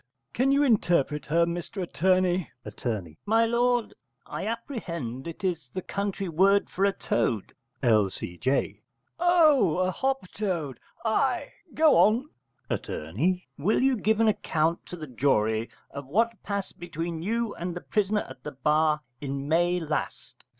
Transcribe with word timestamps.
Can 0.33 0.51
you 0.51 0.63
interpret 0.63 1.27
her, 1.27 1.45
Mr 1.45 1.79
Attorney? 1.83 2.49
Att. 2.65 2.87
My 3.27 3.45
lord, 3.45 3.93
I 4.25 4.47
apprehend 4.47 5.27
it 5.27 5.43
is 5.43 5.69
the 5.75 5.83
country 5.83 6.27
word 6.27 6.71
for 6.71 6.85
a 6.85 6.91
toad. 6.91 7.53
L.C.J. 7.83 8.81
Oh, 9.19 9.77
a 9.77 9.91
hop 9.91 10.25
toad! 10.33 10.79
Ay, 11.05 11.51
go 11.75 11.97
on. 11.97 12.31
Att. 12.67 12.89
Will 13.59 13.83
you 13.83 13.95
give 13.95 14.19
an 14.19 14.27
account 14.27 14.87
to 14.87 14.95
the 14.95 15.05
jury 15.05 15.69
of 15.91 16.07
what 16.07 16.41
passed 16.41 16.79
between 16.79 17.21
you 17.21 17.53
and 17.53 17.75
the 17.75 17.81
prisoner 17.81 18.25
at 18.27 18.41
the 18.43 18.53
bar 18.53 19.01
in 19.19 19.47
May 19.47 19.79
last? 19.79 20.43